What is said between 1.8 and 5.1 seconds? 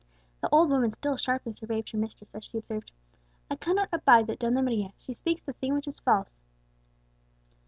her mistress as she observed, "I cannot abide that Donna Maria;